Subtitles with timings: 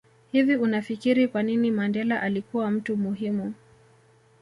[0.31, 3.53] Hivi unafikiri kwanini Mandela alikua mtu muhimu